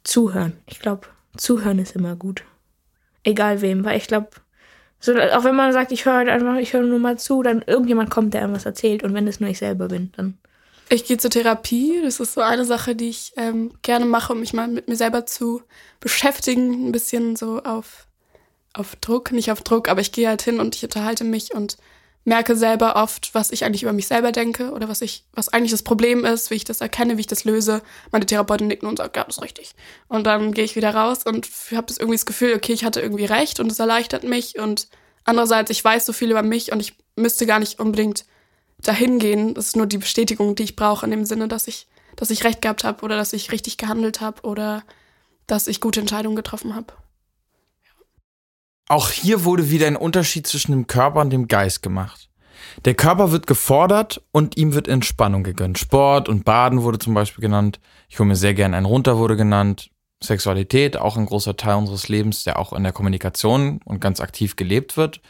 zuhören. 0.04 0.54
Ich 0.68 0.80
glaube, 0.80 1.08
zuhören 1.38 1.80
ist 1.80 1.96
immer 1.96 2.16
gut. 2.16 2.44
Egal 3.24 3.62
wem, 3.62 3.84
weil 3.84 3.98
ich 3.98 4.08
glaube, 4.08 4.30
so, 5.00 5.14
auch 5.14 5.44
wenn 5.44 5.56
man 5.56 5.74
sagt, 5.74 5.92
ich 5.92 6.06
höre 6.06 6.16
halt 6.16 6.30
einfach, 6.30 6.56
ich 6.58 6.74
höre 6.74 6.84
nur 6.84 7.00
mal 7.00 7.20
zu, 7.20 7.44
dann 7.44 7.62
irgendjemand 7.62 8.10
kommt, 8.10 8.34
der 8.34 8.42
irgendwas 8.42 8.66
erzählt. 8.66 9.04
Und 9.04 9.14
wenn 9.14 9.28
es 9.28 9.40
nur 9.40 9.50
ich 9.50 9.58
selber 9.58 9.90
bin, 9.90 10.12
dann. 10.16 10.38
Ich 10.94 11.06
gehe 11.06 11.18
zur 11.18 11.32
Therapie. 11.32 12.02
Das 12.04 12.20
ist 12.20 12.34
so 12.34 12.42
eine 12.42 12.66
Sache, 12.66 12.98
die 12.98 13.08
ich 13.08 13.32
ähm, 13.38 13.72
gerne 13.82 14.04
mache, 14.04 14.34
um 14.34 14.42
mich 14.42 14.52
mal 14.52 14.68
mit 14.68 14.90
mir 14.90 14.98
selber 14.98 15.26
zu 15.26 15.62
beschäftigen. 16.02 16.90
Ein 16.90 16.92
bisschen 16.92 17.38
so 17.38 17.64
auf, 17.64 18.08
auf 18.74 18.98
Druck, 18.98 19.32
nicht 19.32 19.52
auf 19.54 19.62
Druck, 19.62 19.88
aber 19.88 20.02
ich 20.02 20.12
gehe 20.12 20.28
halt 20.28 20.42
hin 20.42 20.60
und 20.60 20.76
ich 20.76 20.84
unterhalte 20.84 21.24
mich 21.24 21.54
und 21.54 21.78
merke 22.26 22.58
selber 22.58 22.98
oft, 22.98 23.34
was 23.34 23.52
ich 23.52 23.64
eigentlich 23.64 23.84
über 23.84 23.94
mich 23.94 24.08
selber 24.08 24.34
denke 24.34 24.72
oder 24.72 24.90
was 24.90 25.02
ich, 25.02 25.24
was 25.32 25.48
eigentlich 25.48 25.72
das 25.72 25.82
Problem 25.82 26.26
ist, 26.26 26.52
wie 26.52 26.56
ich 26.56 26.66
das 26.66 26.82
erkenne, 26.82 27.16
wie 27.16 27.22
ich 27.22 27.28
das 27.28 27.46
löse. 27.46 27.82
Meine 28.12 28.26
Therapeutin 28.26 28.68
nickt 28.68 28.84
und 28.84 28.98
sagt, 28.98 29.16
ja, 29.16 29.24
das 29.24 29.38
ist 29.38 29.44
richtig. 29.44 29.72
Und 30.10 30.28
dann 30.28 30.52
gehe 30.52 30.66
ich 30.66 30.76
wieder 30.76 30.94
raus 30.94 31.24
und 31.24 31.48
habe 31.74 31.88
das 31.88 32.00
irgendwie 32.00 32.18
das 32.18 32.26
Gefühl, 32.26 32.54
okay, 32.54 32.74
ich 32.74 32.84
hatte 32.84 33.00
irgendwie 33.00 33.26
recht 33.26 33.62
und 33.62 33.72
es 33.72 33.80
erleichtert 33.80 34.26
mich 34.26 34.60
und 34.60 34.90
andererseits, 35.24 35.72
ich 35.72 35.82
weiß 35.82 36.06
so 36.06 36.12
viel 36.12 36.32
über 36.32 36.44
mich 36.44 36.74
und 36.74 36.82
ich 36.82 36.98
müsste 37.16 37.46
gar 37.46 37.60
nicht 37.60 37.80
unbedingt 37.80 38.26
dahin 38.84 39.20
gehen. 39.20 39.54
Das 39.54 39.68
ist 39.68 39.76
nur 39.76 39.88
die 39.88 39.98
Bestätigung, 39.98 40.56
die 40.56 40.64
ich 40.64 40.76
brauche 40.76 41.06
in 41.06 41.12
dem 41.12 41.26
Sinne, 41.26 41.48
dass 41.48 41.68
ich, 41.68 41.88
dass 42.16 42.30
ich 42.30 42.44
recht 42.44 42.62
gehabt 42.62 42.84
habe 42.84 43.04
oder 43.04 43.16
dass 43.16 43.34
ich 43.34 43.52
richtig 43.52 43.78
gehandelt 43.78 44.22
habe 44.22 44.42
oder 44.44 44.84
dass 45.48 45.68
ich 45.68 45.82
gute 45.82 46.00
Entscheidungen 46.00 46.36
getroffen 46.36 46.76
habe. 46.76 46.94
Auch 48.88 49.10
hier 49.10 49.46
wurde 49.46 49.70
wieder 49.70 49.88
ein 49.88 49.96
Unterschied 49.96 50.48
zwischen 50.48 50.72
dem 50.72 50.88
Körper 50.88 51.22
und 51.22 51.30
dem 51.30 51.48
Geist 51.48 51.82
gemacht. 51.82 52.30
Der 52.86 52.94
Körper 52.94 53.32
wird 53.32 53.48
gefordert 53.48 54.22
und 54.32 54.58
ihm 54.58 54.74
wird 54.74 54.88
Entspannung 54.88 55.44
gegönnt. 55.44 55.78
Sport 55.78 56.30
und 56.30 56.46
Baden 56.46 56.84
wurde 56.84 57.00
zum 57.00 57.14
Beispiel 57.14 57.42
genannt. 57.42 57.80
Ich 58.10 58.20
hole 58.20 58.28
mir 58.28 58.36
sehr 58.36 58.54
gern 58.54 58.74
einen 58.74 58.86
runter 58.86 59.18
wurde 59.18 59.36
genannt. 59.36 59.90
Sexualität, 60.24 60.98
auch 60.98 61.18
ein 61.18 61.26
großer 61.26 61.58
Teil 61.58 61.78
unseres 61.78 62.08
Lebens, 62.08 62.44
der 62.44 62.60
auch 62.60 62.74
in 62.74 62.84
der 62.84 62.92
Kommunikation 62.92 63.80
und 63.86 64.00
ganz 64.00 64.20
aktiv 64.20 64.56
gelebt 64.56 64.96
wird 64.96 65.22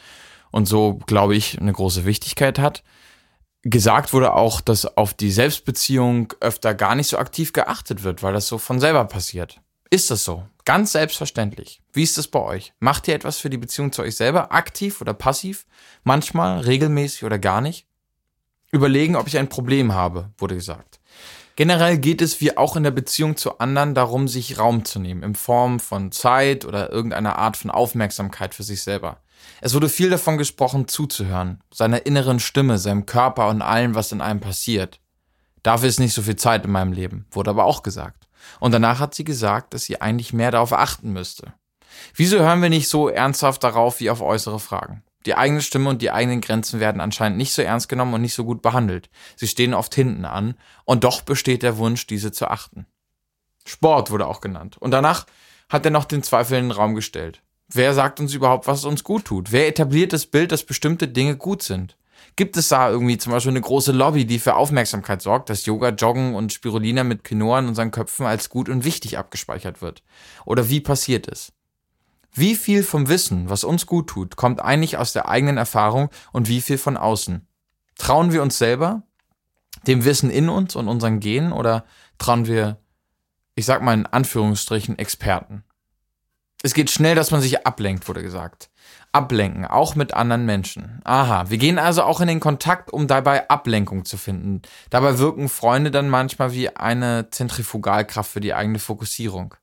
und 0.50 0.66
so, 0.66 0.98
glaube 1.06 1.34
ich, 1.34 1.58
eine 1.58 1.72
große 1.72 2.04
Wichtigkeit 2.04 2.58
hat. 2.58 2.82
Gesagt 3.64 4.12
wurde 4.12 4.34
auch, 4.34 4.60
dass 4.60 4.96
auf 4.96 5.14
die 5.14 5.30
Selbstbeziehung 5.30 6.32
öfter 6.40 6.74
gar 6.74 6.96
nicht 6.96 7.08
so 7.08 7.18
aktiv 7.18 7.52
geachtet 7.52 8.02
wird, 8.02 8.22
weil 8.22 8.32
das 8.32 8.48
so 8.48 8.58
von 8.58 8.80
selber 8.80 9.04
passiert. 9.04 9.60
Ist 9.88 10.10
das 10.10 10.24
so? 10.24 10.44
Ganz 10.64 10.92
selbstverständlich. 10.92 11.80
Wie 11.92 12.02
ist 12.02 12.18
es 12.18 12.26
bei 12.26 12.40
euch? 12.40 12.72
Macht 12.80 13.06
ihr 13.06 13.14
etwas 13.14 13.38
für 13.38 13.50
die 13.50 13.58
Beziehung 13.58 13.92
zu 13.92 14.02
euch 14.02 14.16
selber, 14.16 14.52
aktiv 14.52 15.00
oder 15.00 15.14
passiv? 15.14 15.66
Manchmal, 16.02 16.60
regelmäßig 16.60 17.24
oder 17.24 17.38
gar 17.38 17.60
nicht? 17.60 17.86
Überlegen, 18.72 19.16
ob 19.16 19.28
ich 19.28 19.38
ein 19.38 19.48
Problem 19.48 19.92
habe, 19.92 20.30
wurde 20.38 20.54
gesagt. 20.54 20.98
Generell 21.54 21.98
geht 21.98 22.22
es 22.22 22.40
wie 22.40 22.56
auch 22.56 22.76
in 22.76 22.82
der 22.82 22.90
Beziehung 22.90 23.36
zu 23.36 23.58
anderen 23.58 23.94
darum, 23.94 24.26
sich 24.26 24.58
Raum 24.58 24.84
zu 24.84 24.98
nehmen, 24.98 25.22
in 25.22 25.34
Form 25.34 25.78
von 25.78 26.10
Zeit 26.10 26.64
oder 26.64 26.90
irgendeiner 26.90 27.38
Art 27.38 27.56
von 27.56 27.70
Aufmerksamkeit 27.70 28.54
für 28.54 28.62
sich 28.62 28.82
selber. 28.82 29.18
Es 29.60 29.74
wurde 29.74 29.88
viel 29.88 30.10
davon 30.10 30.38
gesprochen, 30.38 30.88
zuzuhören, 30.88 31.62
seiner 31.72 32.06
inneren 32.06 32.40
Stimme, 32.40 32.78
seinem 32.78 33.06
Körper 33.06 33.48
und 33.48 33.62
allem, 33.62 33.94
was 33.94 34.12
in 34.12 34.20
einem 34.20 34.40
passiert. 34.40 35.00
Dafür 35.62 35.88
ist 35.88 36.00
nicht 36.00 36.14
so 36.14 36.22
viel 36.22 36.36
Zeit 36.36 36.64
in 36.64 36.72
meinem 36.72 36.92
Leben, 36.92 37.26
wurde 37.30 37.50
aber 37.50 37.64
auch 37.64 37.82
gesagt. 37.82 38.28
Und 38.58 38.72
danach 38.72 38.98
hat 38.98 39.14
sie 39.14 39.24
gesagt, 39.24 39.74
dass 39.74 39.84
sie 39.84 40.00
eigentlich 40.00 40.32
mehr 40.32 40.50
darauf 40.50 40.72
achten 40.72 41.12
müsste. 41.12 41.54
Wieso 42.14 42.38
hören 42.38 42.62
wir 42.62 42.70
nicht 42.70 42.88
so 42.88 43.08
ernsthaft 43.08 43.62
darauf 43.62 44.00
wie 44.00 44.10
auf 44.10 44.20
äußere 44.20 44.58
Fragen? 44.58 45.04
Die 45.26 45.36
eigene 45.36 45.62
Stimme 45.62 45.88
und 45.88 46.02
die 46.02 46.10
eigenen 46.10 46.40
Grenzen 46.40 46.80
werden 46.80 47.00
anscheinend 47.00 47.38
nicht 47.38 47.52
so 47.52 47.62
ernst 47.62 47.88
genommen 47.88 48.14
und 48.14 48.22
nicht 48.22 48.34
so 48.34 48.44
gut 48.44 48.60
behandelt. 48.60 49.08
Sie 49.36 49.46
stehen 49.46 49.74
oft 49.74 49.94
hinten 49.94 50.24
an 50.24 50.54
und 50.84 51.04
doch 51.04 51.22
besteht 51.22 51.62
der 51.62 51.78
Wunsch, 51.78 52.06
diese 52.06 52.32
zu 52.32 52.48
achten. 52.48 52.86
Sport 53.64 54.10
wurde 54.10 54.26
auch 54.26 54.40
genannt. 54.40 54.76
Und 54.78 54.90
danach 54.90 55.26
hat 55.68 55.84
er 55.84 55.92
noch 55.92 56.04
den 56.04 56.24
Zweifel 56.24 56.58
in 56.58 56.64
den 56.64 56.72
Raum 56.72 56.96
gestellt. 56.96 57.40
Wer 57.74 57.94
sagt 57.94 58.20
uns 58.20 58.34
überhaupt, 58.34 58.66
was 58.66 58.84
uns 58.84 59.02
gut 59.02 59.24
tut? 59.24 59.50
Wer 59.50 59.66
etabliert 59.66 60.12
das 60.12 60.26
Bild, 60.26 60.52
dass 60.52 60.64
bestimmte 60.64 61.08
Dinge 61.08 61.36
gut 61.36 61.62
sind? 61.62 61.96
Gibt 62.36 62.56
es 62.56 62.68
da 62.68 62.90
irgendwie 62.90 63.16
zum 63.16 63.32
Beispiel 63.32 63.50
eine 63.50 63.62
große 63.62 63.92
Lobby, 63.92 64.26
die 64.26 64.38
für 64.38 64.56
Aufmerksamkeit 64.56 65.22
sorgt, 65.22 65.48
dass 65.48 65.64
Yoga, 65.64 65.88
Joggen 65.88 66.34
und 66.34 66.52
Spirulina 66.52 67.02
mit 67.02 67.24
Quinoa 67.24 67.60
in 67.60 67.68
unseren 67.68 67.90
Köpfen 67.90 68.26
als 68.26 68.50
gut 68.50 68.68
und 68.68 68.84
wichtig 68.84 69.18
abgespeichert 69.18 69.80
wird? 69.80 70.02
Oder 70.44 70.68
wie 70.68 70.80
passiert 70.80 71.28
es? 71.28 71.52
Wie 72.34 72.54
viel 72.54 72.82
vom 72.82 73.08
Wissen, 73.08 73.50
was 73.50 73.64
uns 73.64 73.86
gut 73.86 74.08
tut, 74.08 74.36
kommt 74.36 74.62
eigentlich 74.62 74.96
aus 74.96 75.12
der 75.12 75.28
eigenen 75.28 75.58
Erfahrung 75.58 76.08
und 76.32 76.48
wie 76.48 76.62
viel 76.62 76.78
von 76.78 76.96
außen? 76.96 77.46
Trauen 77.96 78.32
wir 78.32 78.42
uns 78.42 78.56
selber, 78.56 79.02
dem 79.86 80.04
Wissen 80.04 80.30
in 80.30 80.48
uns 80.48 80.76
und 80.76 80.88
unseren 80.88 81.20
Genen 81.20 81.52
oder 81.52 81.84
trauen 82.18 82.46
wir, 82.46 82.78
ich 83.54 83.66
sag 83.66 83.82
mal 83.82 83.94
in 83.94 84.06
Anführungsstrichen, 84.06 84.98
Experten? 84.98 85.64
Es 86.62 86.74
geht 86.74 86.90
schnell, 86.90 87.14
dass 87.14 87.30
man 87.30 87.40
sich 87.40 87.66
ablenkt, 87.66 88.06
wurde 88.08 88.22
gesagt 88.22 88.70
ablenken, 89.12 89.66
auch 89.66 89.94
mit 89.94 90.14
anderen 90.14 90.46
Menschen. 90.46 91.00
Aha, 91.04 91.50
wir 91.50 91.58
gehen 91.58 91.78
also 91.78 92.02
auch 92.02 92.20
in 92.20 92.28
den 92.28 92.40
Kontakt, 92.40 92.92
um 92.92 93.06
dabei 93.06 93.48
Ablenkung 93.48 94.04
zu 94.04 94.16
finden. 94.16 94.62
Dabei 94.90 95.18
wirken 95.18 95.48
Freunde 95.48 95.90
dann 95.90 96.08
manchmal 96.08 96.52
wie 96.52 96.74
eine 96.74 97.28
Zentrifugalkraft 97.30 98.30
für 98.30 98.40
die 98.40 98.54
eigene 98.54 98.78
Fokussierung. 98.78 99.54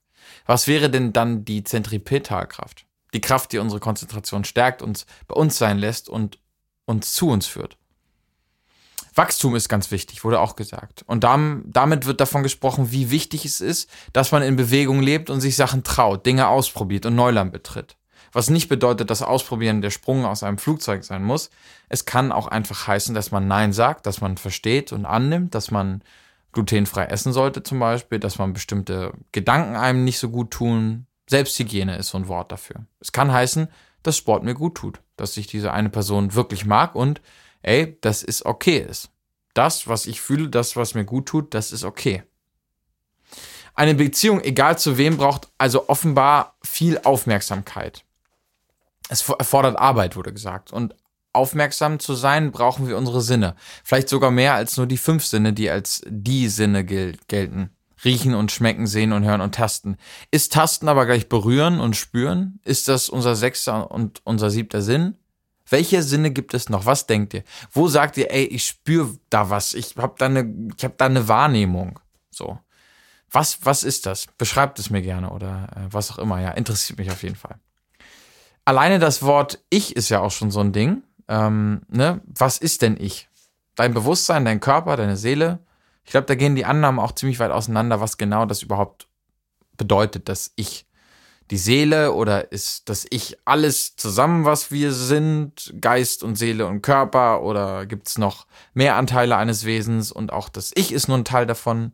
Was 0.45 0.67
wäre 0.67 0.89
denn 0.89 1.13
dann 1.13 1.45
die 1.45 1.63
Zentripetalkraft? 1.63 2.85
Die 3.13 3.21
Kraft, 3.21 3.51
die 3.51 3.57
unsere 3.57 3.79
Konzentration 3.79 4.43
stärkt, 4.43 4.83
uns 4.83 5.07
bei 5.27 5.35
uns 5.35 5.57
sein 5.57 5.79
lässt 5.79 6.09
und 6.09 6.37
uns 6.85 7.13
zu 7.13 7.29
uns 7.29 7.47
führt. 7.47 7.77
Wachstum 9.15 9.55
ist 9.55 9.69
ganz 9.69 9.91
wichtig, 9.91 10.23
wurde 10.23 10.39
auch 10.39 10.55
gesagt. 10.55 11.03
Und 11.07 11.23
damit 11.23 12.05
wird 12.05 12.21
davon 12.21 12.43
gesprochen, 12.43 12.91
wie 12.91 13.11
wichtig 13.11 13.45
es 13.45 13.61
ist, 13.61 13.89
dass 14.13 14.31
man 14.31 14.43
in 14.43 14.55
Bewegung 14.55 15.01
lebt 15.01 15.29
und 15.29 15.41
sich 15.41 15.55
Sachen 15.55 15.83
traut, 15.83 16.25
Dinge 16.25 16.47
ausprobiert 16.47 17.05
und 17.05 17.15
Neuland 17.15 17.51
betritt. 17.51 17.95
Was 18.31 18.49
nicht 18.49 18.69
bedeutet, 18.69 19.09
dass 19.09 19.23
Ausprobieren 19.23 19.81
der 19.81 19.89
Sprung 19.89 20.25
aus 20.25 20.43
einem 20.43 20.59
Flugzeug 20.59 21.03
sein 21.03 21.23
muss. 21.23 21.49
Es 21.87 22.05
kann 22.05 22.31
auch 22.31 22.47
einfach 22.47 22.87
heißen, 22.87 23.15
dass 23.15 23.31
man 23.31 23.47
Nein 23.47 23.73
sagt, 23.73 24.05
dass 24.05 24.21
man 24.21 24.37
versteht 24.37 24.91
und 24.91 25.05
annimmt, 25.05 25.55
dass 25.55 25.71
man 25.71 26.03
glutenfrei 26.51 27.05
essen 27.05 27.33
sollte 27.33 27.63
zum 27.63 27.79
Beispiel, 27.79 28.19
dass 28.19 28.37
man 28.37 28.53
bestimmte 28.53 29.13
Gedanken 29.31 29.75
einem 29.75 30.03
nicht 30.03 30.19
so 30.19 30.29
gut 30.29 30.51
tun. 30.51 31.07
Selbsthygiene 31.27 31.97
ist 31.97 32.09
so 32.09 32.17
ein 32.17 32.27
Wort 32.27 32.51
dafür. 32.51 32.85
Es 32.99 33.11
kann 33.11 33.31
heißen, 33.31 33.67
dass 34.03 34.17
Sport 34.17 34.43
mir 34.43 34.53
gut 34.53 34.75
tut, 34.75 35.01
dass 35.17 35.35
ich 35.37 35.47
diese 35.47 35.73
eine 35.73 35.89
Person 35.89 36.33
wirklich 36.35 36.65
mag 36.65 36.95
und 36.95 37.21
ey, 37.61 37.97
das 38.01 38.23
ist 38.23 38.45
okay 38.45 38.77
ist. 38.77 39.09
Das, 39.53 39.87
was 39.87 40.05
ich 40.05 40.21
fühle, 40.21 40.49
das, 40.49 40.75
was 40.75 40.93
mir 40.93 41.05
gut 41.05 41.27
tut, 41.27 41.53
das 41.53 41.71
ist 41.71 41.83
okay. 41.83 42.23
Eine 43.73 43.95
Beziehung, 43.95 44.41
egal 44.41 44.77
zu 44.77 44.97
wem, 44.97 45.17
braucht 45.17 45.49
also 45.57 45.89
offenbar 45.89 46.57
viel 46.63 46.99
Aufmerksamkeit 47.03 48.03
es 49.09 49.27
erfordert 49.27 49.77
Arbeit, 49.77 50.15
wurde 50.15 50.31
gesagt. 50.31 50.71
Und 50.71 50.95
aufmerksam 51.33 51.99
zu 51.99 52.13
sein, 52.13 52.51
brauchen 52.51 52.87
wir 52.87 52.97
unsere 52.97 53.21
Sinne. 53.21 53.55
Vielleicht 53.83 54.07
sogar 54.07 54.31
mehr 54.31 54.53
als 54.53 54.77
nur 54.77 54.87
die 54.87 54.97
fünf 54.97 55.25
Sinne, 55.25 55.51
die 55.51 55.69
als 55.69 56.01
die 56.07 56.47
Sinne 56.47 56.85
gel 56.85 57.17
gelten. 57.27 57.71
Riechen 58.05 58.33
und 58.33 58.51
schmecken, 58.51 58.87
sehen 58.87 59.11
und 59.11 59.25
hören 59.25 59.41
und 59.41 59.55
tasten. 59.55 59.97
Ist 60.31 60.53
Tasten 60.53 60.87
aber 60.87 61.05
gleich 61.05 61.27
berühren 61.27 61.81
und 61.81 61.97
spüren? 61.97 62.61
Ist 62.63 62.87
das 62.87 63.09
unser 63.09 63.35
sechster 63.35 63.91
und 63.91 64.21
unser 64.23 64.49
siebter 64.49 64.81
Sinn? 64.81 65.15
Welche 65.69 66.03
Sinne 66.03 66.31
gibt 66.31 66.53
es 66.53 66.69
noch? 66.69 66.85
Was 66.85 67.07
denkt 67.07 67.33
ihr? 67.33 67.43
Wo 67.71 67.87
sagt 67.87 68.17
ihr, 68.17 68.31
ey, 68.31 68.45
ich 68.45 68.65
spüre 68.65 69.17
da 69.29 69.49
was, 69.49 69.73
ich 69.73 69.95
habe 69.97 70.15
da 70.17 70.25
eine, 70.25 70.45
da 70.45 71.05
eine 71.05 71.27
Wahrnehmung. 71.27 71.99
So. 72.31 72.59
Was, 73.31 73.59
was 73.63 73.83
ist 73.83 74.05
das? 74.05 74.25
Beschreibt 74.37 74.79
es 74.79 74.89
mir 74.89 75.01
gerne 75.01 75.29
oder 75.29 75.67
äh, 75.75 75.93
was 75.93 76.11
auch 76.11 76.17
immer, 76.17 76.41
ja, 76.41 76.51
interessiert 76.51 76.97
mich 76.97 77.11
auf 77.11 77.21
jeden 77.23 77.35
Fall. 77.35 77.59
alleine 78.65 78.99
das 78.99 79.21
Wort 79.23 79.59
Ich 79.69 79.95
ist 79.95 80.09
ja 80.09 80.21
auch 80.21 80.31
schon 80.31 80.51
so 80.51 80.59
ein 80.61 80.73
Ding. 80.73 81.03
Ähm, 81.27 81.81
ne? 81.87 82.21
Was 82.25 82.57
ist 82.57 82.81
denn 82.81 82.97
ich? 82.99 83.29
Dein 83.75 83.93
Bewusstsein, 83.93 84.45
dein 84.45 84.59
Körper, 84.59 84.97
deine 84.97 85.15
Seele. 85.15 85.59
Ich 86.03 86.11
glaube, 86.11 86.25
da 86.25 86.35
gehen 86.35 86.55
die 86.55 86.65
Annahmen 86.65 86.99
auch 86.99 87.11
ziemlich 87.11 87.39
weit 87.39 87.51
auseinander, 87.51 88.01
was 88.01 88.17
genau 88.17 88.45
das 88.45 88.63
überhaupt 88.63 89.07
bedeutet, 89.77 90.27
das 90.27 90.51
Ich. 90.55 90.87
Die 91.51 91.57
Seele 91.57 92.13
oder 92.13 92.51
ist 92.51 92.89
das 92.89 93.07
Ich 93.09 93.37
alles 93.45 93.95
zusammen, 93.95 94.45
was 94.45 94.71
wir 94.71 94.93
sind? 94.93 95.73
Geist 95.81 96.23
und 96.23 96.35
Seele 96.35 96.67
und 96.67 96.81
Körper? 96.81 97.41
Oder 97.41 97.85
gibt 97.87 98.07
es 98.07 98.17
noch 98.17 98.45
mehr 98.73 98.95
Anteile 98.95 99.35
eines 99.35 99.65
Wesens 99.65 100.11
und 100.11 100.31
auch 100.31 100.49
das 100.49 100.71
Ich 100.75 100.91
ist 100.91 101.07
nur 101.07 101.17
ein 101.17 101.25
Teil 101.25 101.47
davon? 101.47 101.93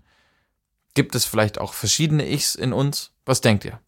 Gibt 0.94 1.16
es 1.16 1.26
vielleicht 1.26 1.60
auch 1.60 1.74
verschiedene 1.74 2.28
Ichs 2.28 2.56
in 2.56 2.74
uns? 2.74 3.12
Was 3.26 3.42
denkt 3.42 3.64
ihr? 3.66 3.80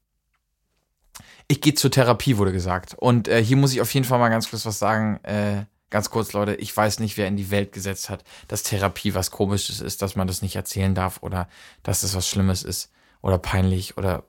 Ich 1.50 1.62
gehe 1.62 1.74
zur 1.74 1.92
Therapie, 1.92 2.38
wurde 2.38 2.52
gesagt. 2.52 2.94
Und 2.94 3.28
äh, 3.28 3.44
hier 3.44 3.58
muss 3.58 3.74
ich 3.74 3.82
auf 3.82 3.94
jeden 3.94 4.06
Fall 4.06 4.20
mal 4.20 4.30
ganz 4.30 4.50
kurz 4.50 4.66
was 4.66 4.80
sagen. 4.80 5.20
Äh, 5.24 5.66
ganz 5.90 6.10
kurz, 6.10 6.34
Leute, 6.34 6.56
ich 6.56 6.76
weiß 6.76 7.00
nicht, 7.00 7.18
wer 7.18 7.28
in 7.28 7.38
die 7.38 7.52
Welt 7.52 7.72
gesetzt 7.72 8.10
hat, 8.10 8.24
dass 8.48 8.64
Therapie 8.64 9.14
was 9.14 9.32
Komisches 9.32 9.80
ist, 9.80 10.02
dass 10.02 10.16
man 10.16 10.28
das 10.28 10.42
nicht 10.42 10.56
erzählen 10.56 10.96
darf 10.96 11.24
oder 11.24 11.48
dass 11.84 12.02
das 12.02 12.16
was 12.16 12.28
Schlimmes 12.28 12.64
ist 12.64 12.92
oder 13.22 13.38
peinlich 13.38 13.98
oder 13.98 14.26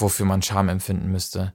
wofür 0.00 0.26
man 0.26 0.42
Scham 0.42 0.68
empfinden 0.68 1.10
müsste. 1.10 1.54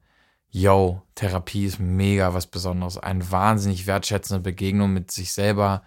Yo, 0.49 1.01
Therapie 1.15 1.65
ist 1.65 1.79
mega 1.79 2.33
was 2.33 2.47
Besonderes. 2.47 2.97
Eine 2.97 3.31
wahnsinnig 3.31 3.87
wertschätzende 3.87 4.41
Begegnung 4.41 4.93
mit 4.93 5.11
sich 5.11 5.33
selber 5.33 5.83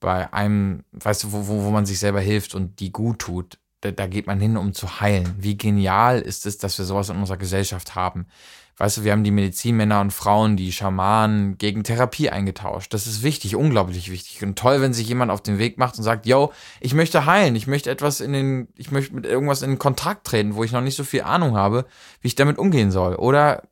bei 0.00 0.32
einem, 0.32 0.84
weißt 0.92 1.24
du, 1.24 1.32
wo, 1.32 1.48
wo, 1.48 1.64
wo 1.64 1.70
man 1.70 1.86
sich 1.86 1.98
selber 1.98 2.20
hilft 2.20 2.54
und 2.54 2.80
die 2.80 2.92
gut 2.92 3.18
tut 3.18 3.58
da, 3.84 3.90
da 3.90 4.06
geht 4.06 4.26
man 4.26 4.40
hin, 4.40 4.56
um 4.56 4.72
zu 4.72 5.00
heilen. 5.00 5.34
Wie 5.38 5.56
genial 5.56 6.20
ist 6.20 6.46
es, 6.46 6.58
dass 6.58 6.78
wir 6.78 6.84
sowas 6.84 7.10
in 7.10 7.16
unserer 7.16 7.36
Gesellschaft 7.36 7.94
haben. 7.94 8.26
Weißt 8.76 8.96
du, 8.96 9.04
wir 9.04 9.12
haben 9.12 9.22
die 9.22 9.30
Medizinmänner 9.30 10.00
und 10.00 10.12
Frauen, 10.12 10.56
die 10.56 10.72
Schamanen 10.72 11.58
gegen 11.58 11.84
Therapie 11.84 12.30
eingetauscht. 12.30 12.92
Das 12.92 13.06
ist 13.06 13.22
wichtig, 13.22 13.54
unglaublich 13.54 14.10
wichtig. 14.10 14.42
Und 14.42 14.58
toll, 14.58 14.80
wenn 14.80 14.92
sich 14.92 15.06
jemand 15.06 15.30
auf 15.30 15.42
den 15.42 15.58
Weg 15.58 15.78
macht 15.78 15.96
und 15.96 16.02
sagt, 16.02 16.26
yo, 16.26 16.52
ich 16.80 16.92
möchte 16.92 17.24
heilen, 17.24 17.54
ich 17.54 17.68
möchte 17.68 17.90
etwas 17.90 18.20
in 18.20 18.32
den, 18.32 18.68
ich 18.74 18.90
möchte 18.90 19.14
mit 19.14 19.26
irgendwas 19.26 19.62
in 19.62 19.78
Kontakt 19.78 20.26
treten, 20.26 20.56
wo 20.56 20.64
ich 20.64 20.72
noch 20.72 20.80
nicht 20.80 20.96
so 20.96 21.04
viel 21.04 21.22
Ahnung 21.22 21.56
habe, 21.56 21.86
wie 22.20 22.28
ich 22.28 22.34
damit 22.34 22.58
umgehen 22.58 22.90
soll. 22.90 23.14
Oder 23.14 23.62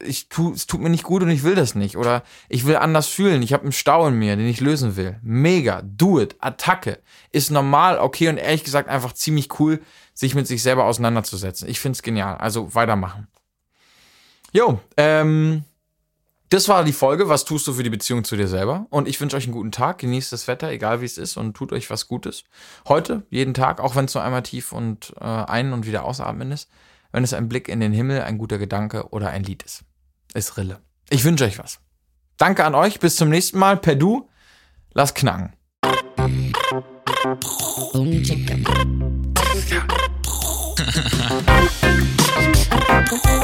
ich 0.00 0.28
tu, 0.28 0.52
es 0.52 0.66
tut 0.66 0.80
mir 0.80 0.90
nicht 0.90 1.04
gut 1.04 1.22
und 1.22 1.30
ich 1.30 1.44
will 1.44 1.54
das 1.54 1.76
nicht. 1.76 1.96
Oder 1.96 2.24
ich 2.48 2.66
will 2.66 2.76
anders 2.76 3.06
fühlen. 3.06 3.42
Ich 3.42 3.52
habe 3.52 3.62
einen 3.62 3.72
Stau 3.72 4.08
in 4.08 4.18
mir, 4.18 4.34
den 4.34 4.46
ich 4.46 4.60
lösen 4.60 4.96
will. 4.96 5.18
Mega, 5.22 5.82
do 5.84 6.20
it, 6.20 6.34
Attacke. 6.40 6.98
Ist 7.30 7.52
normal, 7.52 7.98
okay 7.98 8.28
und 8.28 8.38
ehrlich 8.38 8.64
gesagt 8.64 8.88
einfach 8.88 9.12
ziemlich 9.12 9.60
cool, 9.60 9.80
sich 10.14 10.34
mit 10.34 10.48
sich 10.48 10.64
selber 10.64 10.84
auseinanderzusetzen. 10.84 11.68
Ich 11.68 11.78
find's 11.78 12.02
genial. 12.02 12.36
Also 12.38 12.74
weitermachen. 12.74 13.28
Jo, 14.58 14.80
ähm, 14.96 15.62
das 16.48 16.68
war 16.68 16.82
die 16.82 16.92
Folge. 16.92 17.28
Was 17.28 17.44
tust 17.44 17.68
du 17.68 17.74
für 17.74 17.84
die 17.84 17.90
Beziehung 17.90 18.24
zu 18.24 18.36
dir 18.36 18.48
selber? 18.48 18.88
Und 18.90 19.06
ich 19.06 19.20
wünsche 19.20 19.36
euch 19.36 19.44
einen 19.44 19.52
guten 19.52 19.70
Tag. 19.70 19.98
Genießt 19.98 20.32
das 20.32 20.48
Wetter, 20.48 20.68
egal 20.72 21.00
wie 21.00 21.04
es 21.04 21.16
ist, 21.16 21.36
und 21.36 21.54
tut 21.56 21.72
euch 21.72 21.88
was 21.90 22.08
Gutes. 22.08 22.42
Heute, 22.88 23.22
jeden 23.30 23.54
Tag, 23.54 23.78
auch 23.80 23.94
wenn 23.94 24.06
es 24.06 24.14
nur 24.14 24.24
einmal 24.24 24.42
tief 24.42 24.72
und 24.72 25.14
äh, 25.20 25.24
ein- 25.24 25.72
und 25.72 25.86
wieder 25.86 26.04
ausatmen 26.04 26.50
ist. 26.50 26.68
Wenn 27.12 27.22
es 27.22 27.34
ein 27.34 27.48
Blick 27.48 27.68
in 27.68 27.78
den 27.78 27.92
Himmel, 27.92 28.22
ein 28.22 28.36
guter 28.36 28.58
Gedanke 28.58 29.10
oder 29.10 29.28
ein 29.30 29.44
Lied 29.44 29.62
ist 29.62 29.84
ist 30.34 30.56
Rille. 30.56 30.80
Ich 31.08 31.22
wünsche 31.22 31.44
euch 31.44 31.60
was. 31.60 31.78
Danke 32.36 32.64
an 32.64 32.74
euch, 32.74 32.98
bis 32.98 33.14
zum 33.14 33.28
nächsten 33.28 33.60
Mal. 33.60 33.76
Per 33.76 33.94
Du, 33.94 34.28
lass 34.92 35.14
knacken. 35.14 35.52